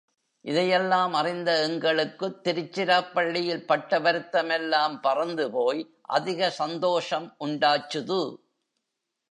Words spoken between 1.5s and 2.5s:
எங்களுக்குத்